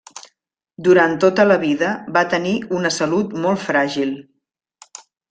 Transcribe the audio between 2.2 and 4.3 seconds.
tenir una salut molt fràgil.